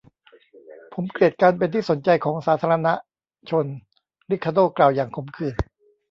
[0.93, 2.93] ผมเกลียดการเป็นที่สนใจของสาธารณะ
[3.49, 3.65] ชน
[4.29, 5.55] ริคาร์โด้กล่าวอย่างขมขื่น